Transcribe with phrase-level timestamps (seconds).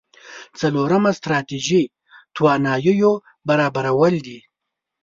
[0.59, 1.83] څلورمه ستراتيژي
[2.35, 3.11] تواناییو
[3.47, 4.39] برابرول دي.